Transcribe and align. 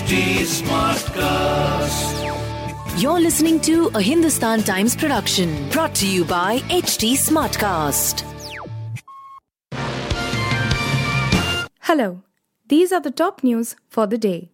HT 0.00 0.16
Smartcast. 0.64 2.16
You're 3.02 3.20
listening 3.20 3.60
to 3.60 3.88
a 3.94 4.00
Hindustan 4.00 4.62
Times 4.62 4.96
production 4.96 5.68
brought 5.68 5.94
to 5.96 6.06
you 6.08 6.24
by 6.24 6.60
HT 6.70 7.18
Smartcast. 7.18 8.24
Hello, 11.80 12.22
these 12.66 12.92
are 12.92 13.00
the 13.00 13.10
top 13.10 13.44
news 13.44 13.76
for 13.90 14.06
the 14.06 14.16
day. 14.16 14.48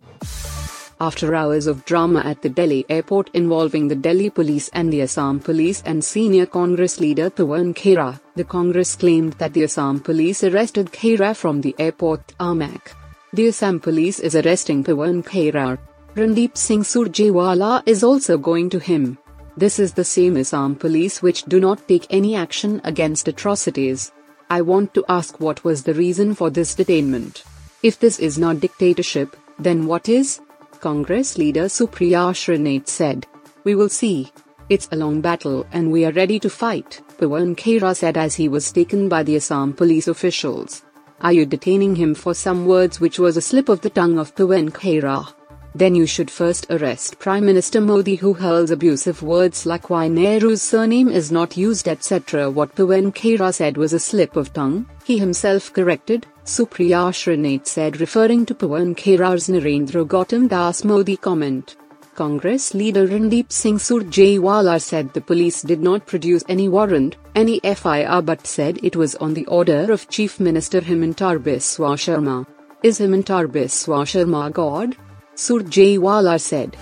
After 1.00 1.32
hours 1.36 1.68
of 1.68 1.84
drama 1.84 2.22
at 2.24 2.42
the 2.42 2.48
Delhi 2.48 2.84
airport 2.88 3.30
involving 3.32 3.86
the 3.86 3.94
Delhi 3.94 4.30
police 4.30 4.68
and 4.72 4.92
the 4.92 5.02
Assam 5.02 5.38
police 5.38 5.80
and 5.86 6.02
senior 6.02 6.46
Congress 6.46 6.98
leader 6.98 7.30
Pawan 7.30 7.72
Khera, 7.72 8.18
the 8.34 8.42
Congress 8.42 8.96
claimed 8.96 9.34
that 9.34 9.52
the 9.52 9.62
Assam 9.62 10.00
police 10.00 10.42
arrested 10.42 10.90
Khera 10.90 11.36
from 11.36 11.60
the 11.60 11.76
airport 11.78 12.34
tarmac. 12.36 12.96
The 13.36 13.48
Assam 13.48 13.80
police 13.80 14.18
is 14.18 14.34
arresting 14.34 14.82
Pawan 14.82 15.22
Khera. 15.22 15.78
Randeep 16.14 16.56
Singh 16.56 16.82
Surjewala 16.82 17.82
is 17.84 18.02
also 18.02 18.38
going 18.38 18.70
to 18.70 18.78
him. 18.78 19.18
This 19.58 19.78
is 19.78 19.92
the 19.92 20.04
same 20.04 20.38
Assam 20.38 20.74
police 20.74 21.20
which 21.20 21.42
do 21.42 21.60
not 21.60 21.86
take 21.86 22.06
any 22.08 22.34
action 22.34 22.80
against 22.84 23.28
atrocities. 23.28 24.10
I 24.48 24.62
want 24.62 24.94
to 24.94 25.04
ask 25.10 25.38
what 25.38 25.62
was 25.64 25.82
the 25.82 25.92
reason 25.92 26.34
for 26.34 26.48
this 26.48 26.74
detainment. 26.74 27.44
If 27.82 27.98
this 27.98 28.18
is 28.20 28.38
not 28.38 28.60
dictatorship, 28.60 29.36
then 29.58 29.84
what 29.84 30.08
is? 30.08 30.40
Congress 30.80 31.36
leader 31.36 31.66
Supriya 31.66 32.32
Shrinate 32.32 32.88
said. 32.88 33.26
We 33.64 33.74
will 33.74 33.90
see. 33.90 34.32
It's 34.70 34.88
a 34.92 34.96
long 34.96 35.20
battle 35.20 35.66
and 35.72 35.92
we 35.92 36.06
are 36.06 36.12
ready 36.12 36.40
to 36.40 36.48
fight, 36.48 37.02
Pawan 37.18 37.54
Khera 37.54 37.94
said 37.94 38.16
as 38.16 38.34
he 38.34 38.48
was 38.48 38.72
taken 38.72 39.10
by 39.10 39.22
the 39.22 39.36
Assam 39.36 39.74
police 39.74 40.08
officials. 40.08 40.85
Are 41.20 41.32
you 41.32 41.46
detaining 41.46 41.96
him 41.96 42.14
for 42.14 42.34
some 42.34 42.66
words 42.66 43.00
which 43.00 43.18
was 43.18 43.36
a 43.36 43.40
slip 43.40 43.68
of 43.68 43.80
the 43.80 43.90
tongue 43.90 44.18
of 44.18 44.34
Pawan 44.34 44.70
Khera? 44.70 45.32
Then 45.74 45.94
you 45.94 46.06
should 46.06 46.30
first 46.30 46.66
arrest 46.70 47.18
Prime 47.18 47.44
Minister 47.44 47.80
Modi 47.80 48.16
who 48.16 48.34
hurls 48.34 48.70
abusive 48.70 49.22
words 49.22 49.66
like 49.66 49.90
why 49.90 50.08
Nehru's 50.08 50.62
surname 50.62 51.08
is 51.08 51.32
not 51.32 51.56
used 51.56 51.88
etc. 51.88 52.50
What 52.50 52.74
Pawan 52.74 53.14
Khera 53.14 53.52
said 53.52 53.76
was 53.76 53.92
a 53.92 53.98
slip 53.98 54.36
of 54.36 54.52
tongue, 54.52 54.86
he 55.04 55.18
himself 55.18 55.72
corrected, 55.72 56.26
Supriya 56.44 57.12
Shrinate 57.12 57.66
said 57.66 58.00
referring 58.00 58.46
to 58.46 58.54
Pawan 58.54 58.94
Khera's 58.94 59.48
Narendra 59.48 60.06
Gautam 60.06 60.48
Das 60.48 60.84
Modi 60.84 61.16
comment. 61.16 61.76
Congress 62.16 62.72
leader 62.72 63.06
Randeep 63.06 63.52
Singh 63.52 63.76
Surjewala 63.76 64.80
said 64.80 65.12
the 65.12 65.20
police 65.20 65.60
did 65.60 65.82
not 65.82 66.06
produce 66.06 66.42
any 66.48 66.66
warrant, 66.66 67.16
any 67.34 67.60
FIR 67.60 68.22
but 68.22 68.46
said 68.46 68.80
it 68.82 68.96
was 68.96 69.16
on 69.16 69.34
the 69.34 69.44
order 69.46 69.92
of 69.92 70.08
Chief 70.08 70.40
Minister 70.40 70.80
Himanta 70.80 71.38
Biswa 71.38 71.98
Sarma. 71.98 72.46
Is 72.82 73.00
Himanta 73.00 73.46
Biswa 73.46 74.08
Sarma 74.08 74.50
God? 74.50 74.96
Surjewala 75.34 76.40
said. 76.40 76.74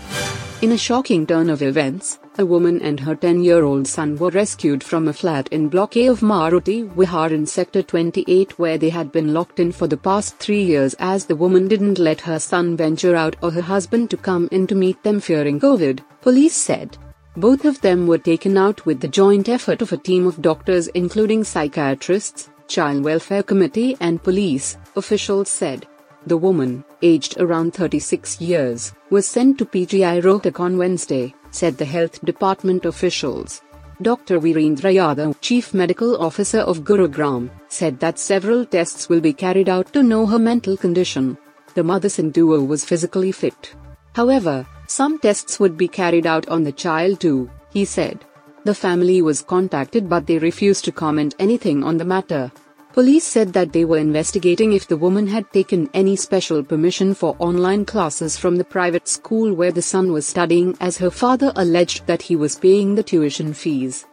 In 0.62 0.70
a 0.70 0.78
shocking 0.78 1.27
turn 1.27 1.50
of 1.50 1.62
events, 1.62 2.20
a 2.36 2.44
woman 2.44 2.80
and 2.82 2.98
her 2.98 3.14
10-year-old 3.14 3.86
son 3.86 4.16
were 4.16 4.30
rescued 4.30 4.82
from 4.82 5.06
a 5.06 5.12
flat 5.12 5.48
in 5.52 5.68
Block 5.68 5.96
A 5.96 6.08
of 6.08 6.20
Maruti 6.20 6.88
Vihar 6.94 7.30
in 7.30 7.46
Sector 7.46 7.82
28 7.82 8.58
where 8.58 8.77
they 8.77 8.90
had 8.90 9.12
been 9.12 9.32
locked 9.32 9.60
in 9.60 9.70
for 9.70 9.86
the 9.86 9.96
past 9.96 10.36
three 10.38 10.62
years 10.62 10.94
as 10.98 11.27
the 11.27 11.36
woman 11.36 11.68
didn't 11.68 11.98
let 11.98 12.20
her 12.20 12.40
son 12.40 12.77
venture 12.77 13.14
out 13.14 13.36
or 13.42 13.52
her 13.52 13.62
husband 13.62 14.10
to 14.10 14.16
come 14.16 14.48
in 14.50 14.66
to 14.66 14.74
meet 14.74 15.00
them 15.05 15.20
fearing 15.20 15.60
COVID, 15.60 16.00
police 16.22 16.56
said. 16.56 16.98
Both 17.36 17.64
of 17.64 17.80
them 17.80 18.06
were 18.06 18.18
taken 18.18 18.56
out 18.56 18.84
with 18.84 19.00
the 19.00 19.08
joint 19.08 19.48
effort 19.48 19.80
of 19.80 19.92
a 19.92 19.96
team 19.96 20.27
of 20.27 20.42
doctors 20.42 20.88
including 20.88 21.44
psychiatrists, 21.44 22.50
Child 22.66 23.05
Welfare 23.05 23.42
Committee 23.42 23.96
and 24.00 24.22
police, 24.22 24.77
officials 24.96 25.48
said. 25.48 25.86
The 26.27 26.36
woman, 26.36 26.84
aged 27.02 27.38
around 27.38 27.74
36 27.74 28.40
years, 28.40 28.92
was 29.10 29.27
sent 29.27 29.58
to 29.58 29.66
PGI 29.66 30.22
Rohtak 30.22 30.58
on 30.58 30.78
Wednesday, 30.78 31.34
said 31.55 31.78
the 31.78 31.84
health 31.84 32.24
department 32.24 32.84
officials. 32.84 33.62
Dr. 34.02 34.40
Virendra 34.40 34.92
Yadav, 34.92 35.36
chief 35.40 35.73
medical 35.73 36.17
officer 36.20 36.58
of 36.58 36.83
Gurugram, 36.83 37.48
said 37.68 38.01
that 38.01 38.18
several 38.18 38.67
tests 38.67 39.08
will 39.08 39.20
be 39.20 39.33
carried 39.33 39.68
out 39.68 39.92
to 39.92 40.02
know 40.02 40.27
her 40.27 40.39
mental 40.39 40.77
condition. 40.77 41.39
The 41.74 41.84
mother 41.84 42.08
Sindhu 42.08 42.64
was 42.64 42.84
physically 42.84 43.30
fit. 43.30 43.74
However, 44.14 44.67
some 44.89 45.18
tests 45.20 45.61
would 45.61 45.77
be 45.77 45.86
carried 45.86 46.27
out 46.27 46.48
on 46.48 46.64
the 46.64 46.73
child 46.73 47.20
too, 47.20 47.48
he 47.73 47.84
said. 47.84 48.24
The 48.64 48.74
family 48.74 49.23
was 49.23 49.42
contacted 49.42 50.08
but 50.08 50.27
they 50.27 50.39
refused 50.39 50.84
to 50.86 50.92
comment 50.92 51.36
anything 51.39 51.84
on 51.84 51.96
the 51.96 52.05
matter. 52.05 52.50
Police 52.94 53.24
said 53.24 53.52
that 53.55 53.72
they 53.72 53.84
were 53.84 53.98
investigating 53.98 54.72
if 54.72 54.86
the 54.86 54.96
woman 54.96 55.27
had 55.27 55.52
taken 55.52 55.90
any 55.94 56.14
special 56.14 56.62
permission 56.62 57.12
for 57.12 57.34
online 57.40 57.84
classes 57.84 58.36
from 58.38 58.55
the 58.55 58.62
private 58.62 59.08
school 59.08 59.52
where 59.52 59.72
the 59.72 59.82
son 59.82 60.12
was 60.12 60.28
studying 60.28 60.77
as 60.80 60.98
her 60.98 61.10
father 61.10 61.52
alleged 61.56 62.06
that 62.06 62.22
he 62.22 62.36
was 62.36 62.55
paying 62.55 62.94
the 62.94 63.02
tuition 63.02 63.52
fees. 63.52 64.06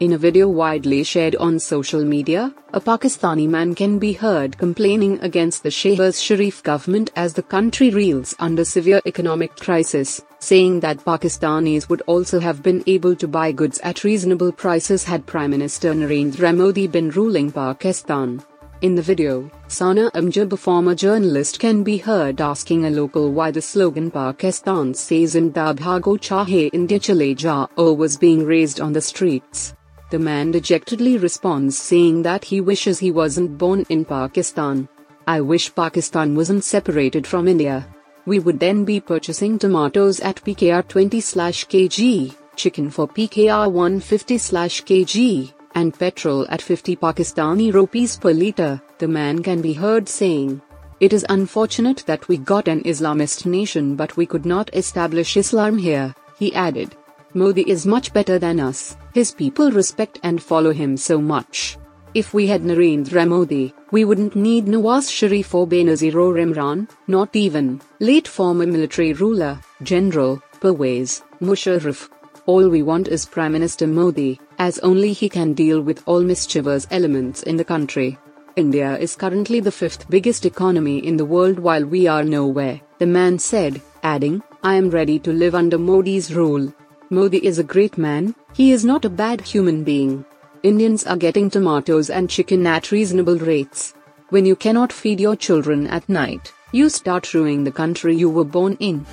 In 0.00 0.14
a 0.14 0.18
video 0.18 0.48
widely 0.48 1.04
shared 1.04 1.36
on 1.36 1.58
social 1.58 2.02
media, 2.02 2.54
a 2.72 2.80
Pakistani 2.80 3.46
man 3.46 3.74
can 3.74 3.98
be 3.98 4.14
heard 4.14 4.56
complaining 4.56 5.20
against 5.20 5.62
the 5.62 5.68
Shehbaz 5.68 6.22
Sharif 6.22 6.62
government 6.62 7.12
as 7.16 7.34
the 7.34 7.42
country 7.42 7.90
reels 7.90 8.34
under 8.38 8.64
severe 8.64 9.02
economic 9.04 9.56
crisis, 9.56 10.22
saying 10.44 10.80
that 10.80 11.04
Pakistanis 11.04 11.88
would 11.88 12.02
also 12.06 12.38
have 12.38 12.62
been 12.62 12.82
able 12.86 13.16
to 13.16 13.26
buy 13.26 13.50
goods 13.50 13.78
at 13.80 14.04
reasonable 14.04 14.52
prices 14.52 15.02
had 15.02 15.24
Prime 15.24 15.50
Minister 15.50 15.94
Narendra 15.94 16.54
Modi 16.54 16.86
been 16.86 17.08
ruling 17.10 17.50
Pakistan. 17.50 18.42
In 18.82 18.94
the 18.94 19.00
video, 19.00 19.50
Sana 19.68 20.10
Amjad, 20.10 20.52
a 20.52 20.56
former 20.58 20.94
journalist, 20.94 21.58
can 21.58 21.82
be 21.82 21.96
heard 21.96 22.42
asking 22.42 22.84
a 22.84 22.90
local 22.90 23.32
why 23.32 23.50
the 23.50 23.62
slogan 23.62 24.10
Pakistan 24.10 24.92
says 24.92 25.34
Inda 25.34 25.74
bhago 25.74 26.18
chahe 26.18 26.68
India 26.74 26.98
chale 26.98 27.34
jao 27.34 27.66
was 27.76 28.18
being 28.18 28.44
raised 28.44 28.82
on 28.82 28.92
the 28.92 29.00
streets. 29.00 29.72
The 30.10 30.18
man 30.18 30.50
dejectedly 30.50 31.16
responds 31.16 31.78
saying 31.78 32.22
that 32.22 32.44
he 32.44 32.60
wishes 32.60 32.98
he 32.98 33.10
wasn't 33.10 33.56
born 33.56 33.86
in 33.88 34.04
Pakistan. 34.04 34.86
I 35.26 35.40
wish 35.40 35.74
Pakistan 35.74 36.36
wasn't 36.36 36.64
separated 36.64 37.26
from 37.26 37.48
India. 37.48 37.93
We 38.26 38.38
would 38.38 38.58
then 38.58 38.84
be 38.84 39.00
purchasing 39.00 39.58
tomatoes 39.58 40.20
at 40.20 40.42
PKR 40.42 40.88
20 40.88 41.18
kg, 41.20 42.34
chicken 42.56 42.90
for 42.90 43.06
PKR 43.06 43.70
150 43.70 44.36
kg, 44.36 45.52
and 45.74 45.98
petrol 45.98 46.46
at 46.48 46.62
50 46.62 46.96
Pakistani 46.96 47.72
rupees 47.72 48.16
per 48.16 48.32
litre, 48.32 48.80
the 48.98 49.08
man 49.08 49.42
can 49.42 49.60
be 49.60 49.74
heard 49.74 50.08
saying. 50.08 50.62
It 51.00 51.12
is 51.12 51.26
unfortunate 51.28 52.04
that 52.06 52.26
we 52.28 52.38
got 52.38 52.66
an 52.66 52.82
Islamist 52.84 53.44
nation 53.44 53.94
but 53.94 54.16
we 54.16 54.24
could 54.24 54.46
not 54.46 54.70
establish 54.72 55.36
Islam 55.36 55.76
here, 55.76 56.14
he 56.38 56.54
added. 56.54 56.96
Modi 57.34 57.68
is 57.68 57.84
much 57.84 58.14
better 58.14 58.38
than 58.38 58.58
us, 58.58 58.96
his 59.12 59.32
people 59.32 59.70
respect 59.70 60.18
and 60.22 60.42
follow 60.42 60.72
him 60.72 60.96
so 60.96 61.20
much. 61.20 61.76
If 62.14 62.32
we 62.32 62.46
had 62.46 62.62
Narendra 62.62 63.26
Modi, 63.26 63.74
we 63.90 64.04
wouldn't 64.04 64.36
need 64.36 64.66
Nawaz 64.66 65.10
Sharif 65.10 65.52
or 65.52 65.66
Benazir 65.66 66.14
or 66.14 66.34
Imran, 66.34 66.88
not 67.08 67.34
even 67.34 67.80
late 67.98 68.28
former 68.28 68.66
military 68.66 69.12
ruler, 69.12 69.58
General 69.82 70.40
Pervez 70.60 71.22
Musharraf. 71.42 72.08
All 72.46 72.68
we 72.68 72.84
want 72.84 73.08
is 73.08 73.26
Prime 73.26 73.50
Minister 73.50 73.88
Modi, 73.88 74.38
as 74.60 74.78
only 74.78 75.12
he 75.12 75.28
can 75.28 75.54
deal 75.54 75.80
with 75.80 76.04
all 76.06 76.22
mischievous 76.22 76.86
elements 76.92 77.42
in 77.42 77.56
the 77.56 77.64
country. 77.64 78.16
India 78.54 78.96
is 78.96 79.16
currently 79.16 79.58
the 79.58 79.72
fifth 79.72 80.08
biggest 80.08 80.46
economy 80.46 80.98
in 80.98 81.16
the 81.16 81.24
world 81.24 81.58
while 81.58 81.84
we 81.84 82.06
are 82.06 82.22
nowhere, 82.22 82.80
the 82.98 83.06
man 83.06 83.40
said, 83.40 83.82
adding, 84.04 84.40
I 84.62 84.76
am 84.76 84.88
ready 84.88 85.18
to 85.18 85.32
live 85.32 85.56
under 85.56 85.78
Modi's 85.78 86.32
rule. 86.32 86.72
Modi 87.10 87.44
is 87.44 87.58
a 87.58 87.64
great 87.64 87.98
man, 87.98 88.36
he 88.52 88.70
is 88.70 88.84
not 88.84 89.04
a 89.04 89.10
bad 89.10 89.40
human 89.40 89.82
being. 89.82 90.24
Indians 90.64 91.04
are 91.04 91.18
getting 91.18 91.50
tomatoes 91.50 92.08
and 92.08 92.30
chicken 92.30 92.66
at 92.66 92.90
reasonable 92.90 93.36
rates. 93.36 93.92
When 94.30 94.46
you 94.46 94.56
cannot 94.56 94.94
feed 94.94 95.20
your 95.20 95.36
children 95.36 95.86
at 95.88 96.08
night, 96.08 96.54
you 96.72 96.88
start 96.88 97.34
ruining 97.34 97.64
the 97.64 97.70
country 97.70 98.16
you 98.16 98.30
were 98.30 98.46
born 98.46 98.78
in. 98.80 99.04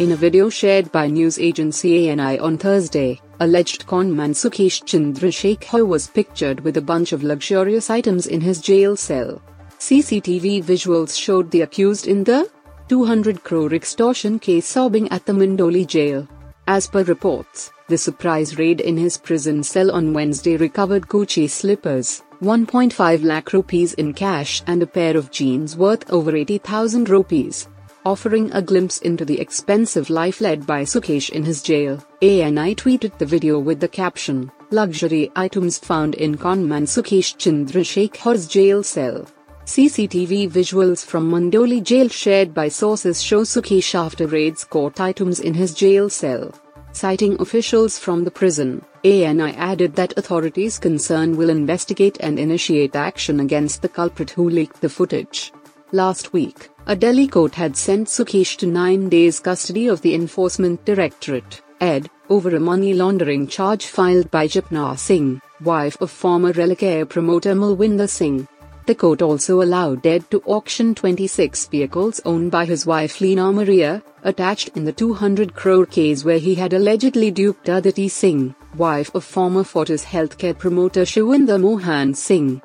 In 0.00 0.12
a 0.12 0.16
video 0.16 0.50
shared 0.50 0.92
by 0.92 1.06
news 1.06 1.38
agency 1.38 2.10
ANI 2.10 2.38
on 2.38 2.58
Thursday, 2.58 3.18
alleged 3.40 3.86
conman 3.86 4.32
Sukesh 4.32 4.82
Chandrasekhar 4.84 5.86
was 5.86 6.08
pictured 6.08 6.60
with 6.60 6.76
a 6.76 6.82
bunch 6.82 7.14
of 7.14 7.22
luxurious 7.22 7.88
items 7.88 8.26
in 8.26 8.42
his 8.42 8.60
jail 8.60 8.94
cell. 8.94 9.40
CCTV 9.78 10.62
visuals 10.62 11.18
showed 11.18 11.50
the 11.50 11.62
accused 11.62 12.06
in 12.06 12.22
the 12.22 12.50
200 12.90 13.42
crore 13.42 13.72
extortion 13.72 14.38
case 14.38 14.66
sobbing 14.66 15.08
at 15.08 15.24
the 15.24 15.32
Mandoli 15.32 15.86
jail. 15.86 16.28
As 16.66 16.86
per 16.86 17.02
reports, 17.04 17.72
the 17.92 17.98
surprise 17.98 18.56
raid 18.56 18.80
in 18.80 18.96
his 18.96 19.18
prison 19.18 19.62
cell 19.62 19.90
on 19.90 20.14
Wednesday 20.14 20.56
recovered 20.56 21.06
Gucci 21.08 21.46
slippers, 21.46 22.22
1.5 22.40 23.22
lakh 23.22 23.52
rupees 23.52 23.92
in 23.94 24.14
cash 24.14 24.62
and 24.66 24.82
a 24.82 24.86
pair 24.86 25.14
of 25.14 25.30
jeans 25.30 25.76
worth 25.76 26.10
over 26.10 26.34
80,000 26.34 27.10
rupees. 27.10 27.68
Offering 28.06 28.50
a 28.52 28.62
glimpse 28.62 29.00
into 29.00 29.26
the 29.26 29.38
expensive 29.38 30.08
life 30.08 30.40
led 30.40 30.66
by 30.66 30.84
Sukesh 30.84 31.28
in 31.28 31.44
his 31.44 31.60
jail, 31.60 32.02
ANI 32.22 32.74
tweeted 32.74 33.18
the 33.18 33.26
video 33.26 33.58
with 33.58 33.78
the 33.78 33.88
caption, 33.88 34.50
Luxury 34.70 35.30
items 35.36 35.76
found 35.78 36.14
in 36.14 36.38
conman 36.38 36.86
Sukesh 36.86 37.36
Chandrasekhar's 37.36 38.46
jail 38.46 38.82
cell. 38.82 39.26
CCTV 39.66 40.50
visuals 40.50 41.04
from 41.04 41.30
Mandoli 41.30 41.82
jail 41.82 42.08
shared 42.08 42.54
by 42.54 42.68
sources 42.68 43.22
show 43.22 43.42
Sukesh 43.42 43.94
after 43.94 44.26
raids 44.26 44.64
caught 44.64 44.98
items 44.98 45.40
in 45.40 45.52
his 45.52 45.74
jail 45.74 46.08
cell. 46.08 46.54
Citing 46.92 47.40
officials 47.40 47.98
from 47.98 48.22
the 48.22 48.30
prison, 48.30 48.84
ANI 49.02 49.52
added 49.56 49.96
that 49.96 50.16
authorities 50.18 50.78
concerned 50.78 51.36
will 51.36 51.48
investigate 51.48 52.18
and 52.20 52.38
initiate 52.38 52.94
action 52.94 53.40
against 53.40 53.80
the 53.80 53.88
culprit 53.88 54.30
who 54.30 54.48
leaked 54.48 54.80
the 54.80 54.90
footage. 54.90 55.52
Last 55.90 56.32
week, 56.32 56.68
a 56.86 56.94
Delhi 56.94 57.26
court 57.26 57.54
had 57.54 57.76
sent 57.76 58.08
Sukesh 58.08 58.56
to 58.58 58.66
nine 58.66 59.08
days 59.08 59.40
custody 59.40 59.88
of 59.88 60.02
the 60.02 60.14
Enforcement 60.14 60.84
Directorate, 60.84 61.62
ED, 61.80 62.10
over 62.28 62.54
a 62.54 62.60
money 62.60 62.94
laundering 62.94 63.46
charge 63.46 63.86
filed 63.86 64.30
by 64.30 64.46
Japna 64.46 64.98
Singh, 64.98 65.40
wife 65.62 66.00
of 66.00 66.10
former 66.10 66.52
Religare 66.52 67.08
promoter 67.08 67.54
Malwinder 67.54 68.08
Singh. 68.08 68.46
The 68.84 68.96
court 68.96 69.22
also 69.22 69.62
allowed 69.62 70.04
ED 70.04 70.28
to 70.32 70.42
auction 70.44 70.94
26 70.96 71.66
vehicles 71.68 72.20
owned 72.24 72.50
by 72.50 72.64
his 72.64 72.84
wife 72.84 73.20
Leena 73.20 73.52
Maria, 73.52 74.02
attached 74.24 74.76
in 74.76 74.84
the 74.84 74.92
200 74.92 75.54
crore 75.54 75.86
case 75.86 76.24
where 76.24 76.38
he 76.38 76.56
had 76.56 76.72
allegedly 76.72 77.30
duped 77.30 77.68
Aditi 77.68 78.08
Singh, 78.08 78.56
wife 78.76 79.14
of 79.14 79.22
former 79.22 79.62
Fortis 79.62 80.04
healthcare 80.04 80.58
promoter 80.58 81.02
Shivinder 81.02 81.60
Mohan 81.60 82.14
Singh. 82.14 82.60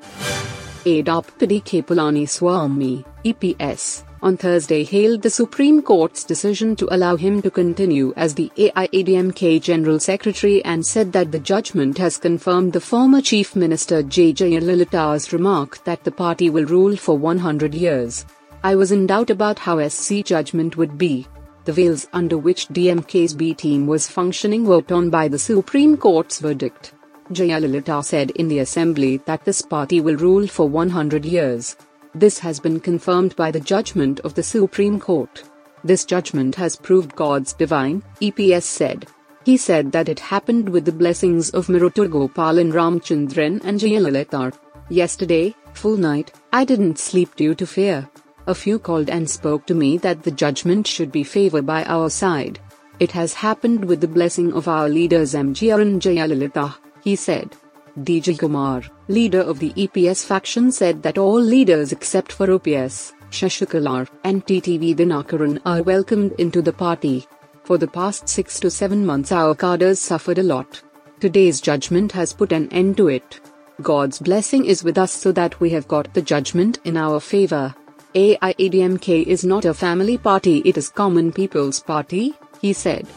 Edappadi 0.85 1.63
K. 1.63 1.83
Palaniswami, 1.83 3.05
EPS, 3.33 4.03
on 4.21 4.37
Thursday 4.37 4.83
hailed 4.83 5.21
the 5.21 5.29
Supreme 5.29 5.81
Court's 5.81 6.23
decision 6.23 6.75
to 6.77 6.87
allow 6.93 7.15
him 7.15 7.41
to 7.41 7.51
continue 7.51 8.13
as 8.15 8.33
the 8.33 8.51
AIADMK 8.57 9.61
General 9.61 9.99
Secretary 9.99 10.63
and 10.65 10.85
said 10.85 11.11
that 11.11 11.31
the 11.31 11.39
judgment 11.39 11.97
has 11.97 12.17
confirmed 12.17 12.73
the 12.73 12.81
former 12.81 13.21
Chief 13.21 13.55
Minister 13.55 14.01
J. 14.01 14.33
Jayalalitha's 14.33 15.33
remark 15.33 15.83
that 15.83 16.03
the 16.03 16.11
party 16.11 16.49
will 16.49 16.65
rule 16.65 16.95
for 16.95 17.17
100 17.17 17.75
years. 17.75 18.25
I 18.63 18.75
was 18.75 18.91
in 18.91 19.07
doubt 19.07 19.29
about 19.29 19.59
how 19.59 19.87
SC 19.87 20.23
judgment 20.25 20.77
would 20.77 20.97
be. 20.97 21.27
The 21.65 21.73
veils 21.73 22.07
under 22.13 22.37
which 22.37 22.69
DMK's 22.69 23.33
B 23.33 23.53
team 23.53 23.87
was 23.87 24.07
functioning 24.07 24.65
were 24.65 24.81
torn 24.81 25.09
by 25.09 25.27
the 25.27 25.37
Supreme 25.39 25.97
Court's 25.97 26.39
verdict. 26.39 26.93
Jayalalitha 27.31 28.03
said 28.03 28.31
in 28.31 28.47
the 28.47 28.59
assembly 28.59 29.17
that 29.25 29.43
this 29.43 29.61
party 29.61 29.99
will 29.99 30.15
rule 30.15 30.47
for 30.47 30.67
100 30.67 31.25
years. 31.25 31.75
This 32.19 32.39
has 32.39 32.59
been 32.59 32.79
confirmed 32.79 33.35
by 33.35 33.51
the 33.51 33.59
judgment 33.59 34.21
of 34.21 34.33
the 34.33 34.41
Supreme 34.41 34.99
Court. 34.99 35.43
This 35.83 36.03
judgment 36.03 36.55
has 36.55 36.75
proved 36.75 37.15
God's 37.15 37.53
divine, 37.53 38.01
EPS 38.19 38.63
said. 38.63 39.05
He 39.45 39.55
said 39.55 39.91
that 39.91 40.09
it 40.09 40.19
happened 40.19 40.67
with 40.67 40.85
the 40.85 40.91
blessings 40.91 41.51
of 41.51 41.67
Maruthur 41.67 42.07
Gopalan 42.07 42.73
Ramachandran 42.73 43.63
and 43.63 43.79
Jayalalitha. 43.79 44.51
Yesterday, 44.89 45.53
full 45.75 45.95
night, 45.95 46.31
I 46.51 46.65
didn't 46.65 46.97
sleep 46.97 47.35
due 47.35 47.53
to 47.53 47.67
fear. 47.67 48.09
A 48.47 48.55
few 48.55 48.79
called 48.79 49.11
and 49.11 49.29
spoke 49.29 49.67
to 49.67 49.75
me 49.75 49.99
that 49.99 50.23
the 50.23 50.31
judgment 50.31 50.87
should 50.87 51.11
be 51.11 51.23
favored 51.23 51.67
by 51.67 51.83
our 51.83 52.09
side. 52.09 52.59
It 52.99 53.11
has 53.11 53.35
happened 53.35 53.85
with 53.85 54.01
the 54.01 54.07
blessing 54.07 54.53
of 54.53 54.67
our 54.67 54.89
leaders 54.89 55.35
MGR 55.35 55.79
and 55.79 56.01
Jayalalitha, 56.01 56.77
he 57.03 57.15
said. 57.15 57.55
D. 58.03 58.21
Jayakumar, 58.21 58.87
leader 59.07 59.41
of 59.41 59.57
the 59.57 59.73
EPS 59.73 60.23
faction 60.23 60.71
said 60.71 61.01
that 61.01 61.17
all 61.17 61.41
leaders 61.41 61.91
except 61.91 62.31
for 62.31 62.51
OPS, 62.51 63.13
Sasikala, 63.31 64.07
and 64.23 64.45
TTV 64.45 64.95
Dinakaran 64.95 65.59
are 65.65 65.81
welcomed 65.81 66.33
into 66.33 66.61
the 66.61 66.73
party. 66.73 67.25
For 67.63 67.79
the 67.79 67.87
past 67.87 68.29
6 68.29 68.59
to 68.59 68.69
7 68.69 69.03
months 69.03 69.31
our 69.31 69.55
cadres 69.55 69.99
suffered 69.99 70.37
a 70.37 70.43
lot. 70.43 70.81
Today's 71.19 71.59
judgment 71.59 72.11
has 72.11 72.33
put 72.33 72.51
an 72.51 72.71
end 72.71 72.97
to 72.97 73.07
it. 73.07 73.39
God's 73.81 74.19
blessing 74.19 74.65
is 74.65 74.83
with 74.83 74.97
us 74.97 75.11
so 75.11 75.31
that 75.31 75.59
we 75.59 75.71
have 75.71 75.87
got 75.87 76.13
the 76.13 76.21
judgment 76.21 76.79
in 76.83 76.97
our 76.97 77.19
favor. 77.19 77.73
AIADMK 78.13 79.25
is 79.25 79.43
not 79.43 79.65
a 79.65 79.73
family 79.73 80.17
party 80.17 80.61
it 80.65 80.77
is 80.77 80.89
common 80.89 81.31
people's 81.31 81.79
party, 81.79 82.35
he 82.61 82.73
said. 82.73 83.07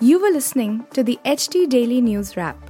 You 0.00 0.20
were 0.20 0.30
listening 0.30 0.86
to 0.92 1.02
the 1.02 1.18
HT 1.24 1.68
Daily 1.68 2.00
News 2.00 2.36
Wrap, 2.36 2.69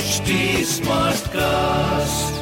HT 0.00 0.64
Smartcast. 0.64 2.39